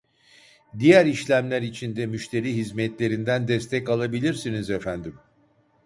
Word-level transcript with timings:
Diğer 0.79 1.05
işlemler 1.05 1.61
için 1.61 1.95
de 1.95 2.05
müşteri 2.05 2.55
hizmetlerinden 2.55 3.47
destek 3.47 3.89
alabilirsiniz 3.89 4.69
efendim. 4.69 5.19